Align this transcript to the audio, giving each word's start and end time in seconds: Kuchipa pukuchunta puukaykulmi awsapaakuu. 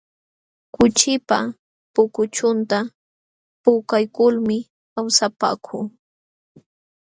Kuchipa 0.73 1.37
pukuchunta 1.93 2.77
puukaykulmi 3.63 4.57
awsapaakuu. 4.99 5.85